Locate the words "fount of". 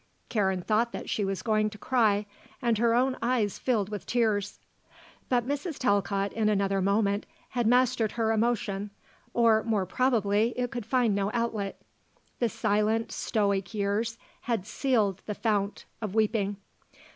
15.35-16.15